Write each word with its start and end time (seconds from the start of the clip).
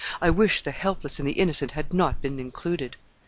I 0.19 0.31
wish 0.31 0.61
the 0.61 0.71
helpless 0.71 1.19
and 1.19 1.27
the 1.27 1.33
innocent 1.33 1.73
had 1.73 1.93
not 1.93 2.23
been 2.23 2.39
included." 2.39 2.95